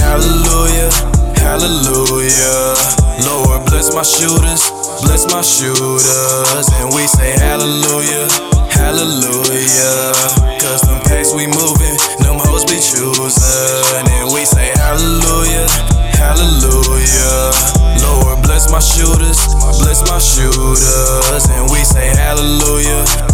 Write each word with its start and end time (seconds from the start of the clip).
hallelujah, 0.00 0.88
hallelujah. 1.36 2.72
Lord, 3.28 3.68
bless 3.68 3.92
my 3.94 4.00
shooters, 4.00 4.64
bless 5.04 5.28
my 5.28 5.42
shooters. 5.42 6.64
And 6.80 6.88
we 6.94 7.04
say 7.06 7.36
hallelujah, 7.36 8.24
hallelujah. 8.72 10.16
Cause 10.64 10.80
them 10.88 10.96
packs 11.04 11.34
we 11.34 11.44
moving, 11.44 11.92
them 12.24 12.40
hoes 12.40 12.64
be 12.64 12.80
choosing. 12.80 14.08
And 14.16 14.32
we 14.32 14.46
say 14.48 14.72
hallelujah, 14.80 15.68
hallelujah. 16.16 17.52
Lord, 18.00 18.40
bless 18.42 18.72
my 18.72 18.80
shooters, 18.80 19.36
bless 19.84 20.00
my 20.08 20.16
shooters. 20.16 21.44
And 21.52 21.68
we 21.70 21.84
say 21.84 22.08
hallelujah. 22.16 23.29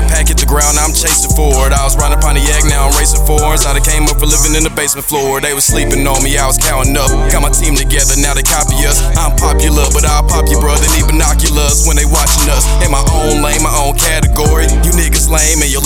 The 0.00 0.06
pack 0.08 0.28
hit 0.28 0.38
the 0.38 0.46
ground, 0.46 0.78
I'm 0.78 0.94
chasing 0.94 1.34
forward. 1.34 1.72
I 1.74 1.82
was 1.82 1.96
riding 1.98 2.18
Pontiac, 2.20 2.64
now 2.70 2.86
I'm 2.86 2.94
racing. 2.98 3.18
How 3.28 3.76
they 3.76 3.84
came 3.84 4.08
up 4.08 4.16
for 4.16 4.24
living 4.24 4.56
in 4.56 4.64
the 4.64 4.72
basement 4.72 5.04
floor. 5.04 5.40
They 5.40 5.52
was 5.52 5.64
sleeping 5.64 6.06
on 6.08 6.24
me, 6.24 6.38
I 6.40 6.46
was 6.46 6.56
counting 6.56 6.96
up. 6.96 7.10
Got 7.28 7.44
my 7.44 7.52
team 7.52 7.76
together, 7.76 8.16
now 8.16 8.32
they 8.32 8.42
copy 8.42 8.80
us. 8.88 9.04
I'm 9.20 9.36
popular, 9.36 9.84
but 9.92 10.08
I'll 10.08 10.24
pop 10.24 10.48
your 10.48 10.60
brother. 10.60 10.88
Need 10.96 11.06
binoculars 11.12 11.84
when 11.84 12.00
they 12.00 12.08
watching 12.08 12.48
us. 12.48 12.64
In 12.80 12.90
my 12.90 13.04
own 13.12 13.44
lane, 13.44 13.60
my 13.60 13.72
own 13.72 13.98
category. 14.00 14.64
You 14.84 14.92
niggas 14.96 15.28
lame 15.28 15.60
and 15.60 15.70
your 15.70 15.77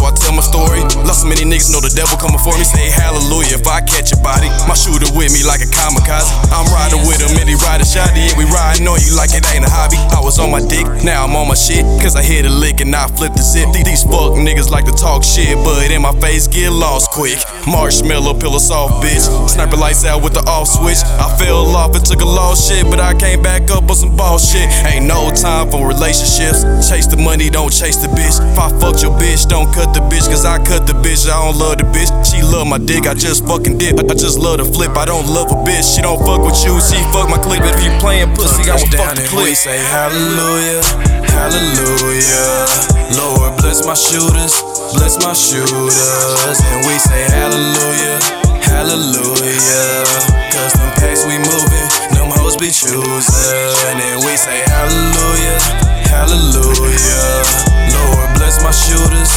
so 0.00 0.08
I 0.08 0.12
tell 0.16 0.32
my 0.32 0.40
story. 0.40 0.80
Lost 1.04 1.22
so 1.22 1.28
many 1.28 1.44
niggas, 1.44 1.68
know 1.68 1.84
the 1.84 1.92
devil 1.92 2.16
coming 2.16 2.40
for 2.40 2.56
me. 2.56 2.64
Say 2.64 2.88
hallelujah 2.88 3.60
if 3.60 3.68
I 3.68 3.84
catch 3.84 4.16
your 4.16 4.22
body. 4.24 4.48
My 4.64 4.72
shooter 4.72 5.12
with 5.12 5.28
me 5.36 5.44
like 5.44 5.60
a 5.60 5.68
kamikaze. 5.68 6.24
I'm 6.48 6.64
riding 6.72 7.04
with 7.04 7.20
him 7.20 7.36
and 7.36 7.44
he 7.44 7.56
riding 7.60 7.84
shotty. 7.84 8.32
And 8.32 8.36
we 8.40 8.48
riding 8.48 8.88
on 8.88 8.96
you 9.04 9.12
like 9.12 9.36
it 9.36 9.44
ain't 9.52 9.68
a 9.68 9.70
hobby. 9.70 10.00
I 10.16 10.24
was 10.24 10.40
on 10.40 10.48
my 10.48 10.64
dick, 10.64 10.88
now 11.04 11.28
I'm 11.28 11.36
on 11.36 11.52
my 11.52 11.58
shit. 11.58 11.84
Cause 12.00 12.16
I 12.16 12.22
hit 12.24 12.48
a 12.48 12.52
lick 12.52 12.80
and 12.80 12.96
I 12.96 13.06
flip 13.12 13.36
the 13.36 13.44
zip. 13.44 13.68
These- 13.76 13.84
These 13.90 14.04
fuck 14.06 14.38
niggas 14.38 14.70
like 14.70 14.86
to 14.86 14.92
talk 14.94 15.24
shit, 15.24 15.52
but 15.66 15.90
in 15.90 16.00
my 16.00 16.12
face 16.22 16.46
get 16.46 16.70
lost 16.70 17.10
quick. 17.10 17.36
Marshmallow 17.66 18.34
pillow 18.40 18.58
soft 18.62 19.02
bitch. 19.04 19.26
Sniper 19.50 19.76
lights 19.76 20.04
out 20.06 20.22
with 20.22 20.32
the 20.32 20.40
off 20.48 20.68
switch. 20.68 21.02
I 21.18 21.26
fell 21.36 21.66
off 21.76 21.94
and 21.94 22.04
took 22.06 22.20
a 22.20 22.24
lost 22.24 22.70
shit, 22.70 22.86
but 22.88 23.00
I 23.00 23.12
came 23.14 23.42
back 23.42 23.68
up 23.70 23.90
on 23.90 23.96
some 23.96 24.16
ball 24.16 24.38
shit. 24.38 24.68
Ain't 24.86 25.06
no 25.06 25.30
time 25.34 25.70
for 25.70 25.86
relationships. 25.86 26.62
Chase 26.88 27.06
the 27.06 27.16
money, 27.16 27.50
don't 27.50 27.72
chase 27.72 27.96
the 27.96 28.08
bitch. 28.08 28.38
If 28.52 28.58
I 28.58 28.70
fucked 28.80 29.02
your 29.02 29.12
bitch, 29.18 29.48
don't 29.48 29.68
cut 29.74 29.89
the 29.94 30.00
bitch, 30.10 30.28
cause 30.28 30.44
I 30.44 30.58
cut 30.62 30.86
the 30.86 30.94
bitch. 30.94 31.28
I 31.28 31.36
don't 31.38 31.58
love 31.58 31.78
the 31.78 31.84
bitch. 31.84 32.10
She 32.26 32.42
love 32.42 32.66
my 32.66 32.78
dick, 32.78 33.06
I 33.06 33.14
just 33.14 33.46
fucking 33.46 33.78
dip. 33.78 33.98
I 33.98 34.14
just 34.14 34.38
love 34.38 34.58
to 34.58 34.64
flip, 34.64 34.96
I 34.96 35.04
don't 35.04 35.26
love 35.26 35.50
a 35.50 35.58
bitch. 35.66 35.96
She 35.96 36.02
don't 36.02 36.18
fuck 36.20 36.42
with 36.44 36.58
you, 36.64 36.78
she 36.80 36.98
fuck 37.10 37.28
my 37.28 37.38
clip. 37.38 37.60
But 37.60 37.78
if 37.78 37.84
you 37.84 37.92
playing 37.98 38.34
pussy, 38.34 38.70
I 38.70 38.76
will 38.76 38.86
fuck 38.92 39.14
the 39.16 39.26
clip. 39.28 39.56
say 39.56 39.78
hallelujah, 39.78 40.82
hallelujah. 41.30 43.00
Lord, 43.16 43.58
bless 43.58 43.84
my 43.86 43.94
shooters, 43.94 44.54
bless 44.94 45.18
my 45.18 45.34
shooters. 45.34 45.96
And 46.70 46.86
we 46.86 46.94
say 46.98 47.26
hallelujah, 47.30 48.18
hallelujah. 48.62 50.04
Cause 50.54 50.72
them 50.78 50.90
packs 51.00 51.26
we 51.26 51.38
moving, 51.38 51.86
them 52.14 52.30
hoes 52.30 52.56
be 52.56 52.70
choosing. 52.70 53.10
And 53.98 54.22
we 54.22 54.36
say 54.36 54.62
hallelujah, 54.66 55.58
hallelujah. 56.06 57.42
Lord, 57.90 58.28
bless 58.38 58.62
my 58.62 58.70
shooters, 58.70 59.30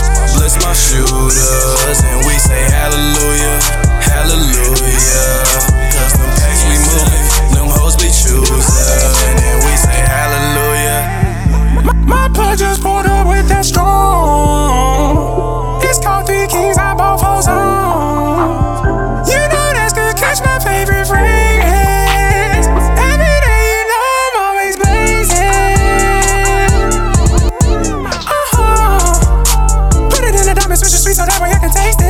so 31.13 31.25
that 31.25 31.39
way 31.39 31.51
I 31.51 31.59
can 31.59 31.69
taste 31.69 32.02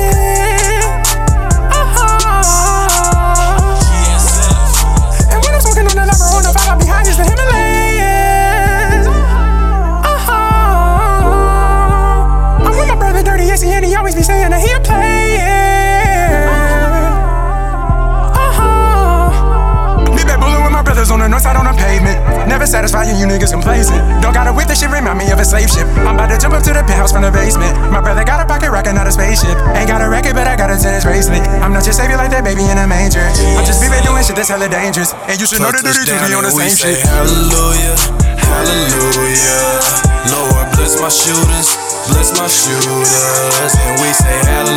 on 21.64 21.72
the 21.72 21.80
north 21.80 21.80
side 21.80 21.80
on 21.80 21.80
the 21.80 21.80
pavement. 21.80 22.20
Never 22.48 22.66
satisfying 22.68 23.16
you 23.16 23.26
niggas 23.26 23.52
complacent. 23.52 24.00
Don't 24.22 24.34
gotta 24.34 24.52
whip 24.52 24.68
this 24.68 24.80
shit, 24.80 24.92
remind 24.92 25.18
me 25.18 25.32
of 25.32 25.40
a 25.40 25.46
slave 25.46 25.70
ship. 25.70 25.88
I'm 26.04 26.16
about 26.16 26.30
to 26.30 26.38
jump 26.38 26.54
up 26.54 26.64
to 26.64 26.74
the 26.74 26.84
penthouse 26.84 27.12
from 27.12 27.24
the 27.24 27.32
basement. 27.32 27.72
My 27.92 28.02
brother 28.02 28.24
got 28.24 28.44
a 28.44 28.46
pocket 28.46 28.72
rocket, 28.72 28.94
not 28.94 29.08
a 29.08 29.12
spaceship. 29.12 29.56
Ain't 29.76 29.88
got 29.88 30.02
a 30.02 30.10
record, 30.10 30.36
but 30.36 30.48
I 30.48 30.56
got 30.56 30.70
a 30.70 30.78
tennis 30.78 31.04
bracelet. 31.06 31.42
I'm 31.64 31.72
not 31.72 31.86
your 31.86 31.94
savior 31.94 32.18
like 32.18 32.32
that 32.32 32.44
baby 32.44 32.64
in 32.68 32.78
a 32.78 32.88
manger. 32.88 33.24
I'm 33.24 33.66
just 33.66 33.80
baby 33.82 34.00
doing 34.04 34.24
shit 34.24 34.36
that's 34.36 34.50
hella 34.50 34.68
dangerous. 34.70 35.14
And 35.28 35.40
you 35.40 35.48
should 35.48 35.62
know 35.62 35.72
that 35.72 35.84
dirty 35.84 36.12
be 36.12 36.36
on 36.36 36.44
the 36.44 36.52
same 36.52 36.76
shit. 36.76 37.00
Hallelujah, 37.04 37.96
hallelujah. 38.44 40.04
Lord, 40.32 40.68
bless 40.76 41.00
my 41.00 41.12
shooters, 41.12 41.76
bless 42.12 42.32
my 42.36 42.48
shooters. 42.48 43.12
And 43.88 44.00
we 44.00 44.10
say 44.12 44.36
hallelujah. 44.48 44.73